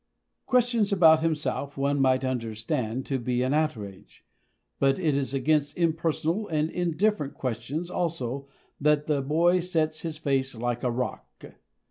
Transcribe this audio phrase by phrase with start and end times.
[0.47, 4.25] Questions about himself one might understand to be an outrage.
[4.79, 8.47] But it is against impersonal and indifferent questions also
[8.79, 11.45] that the boy sets his face like a rock.